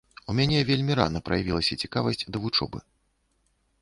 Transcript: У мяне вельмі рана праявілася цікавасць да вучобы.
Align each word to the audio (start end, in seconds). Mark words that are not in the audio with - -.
У 0.31 0.35
мяне 0.37 0.61
вельмі 0.69 0.95
рана 1.01 1.21
праявілася 1.29 1.79
цікавасць 1.85 2.25
да 2.31 2.37
вучобы. 2.47 2.79